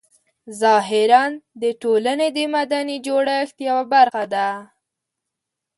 [0.61, 1.23] ظاهراً
[1.61, 4.47] د ټولنې د مدني جوړښت یوه برخه ده.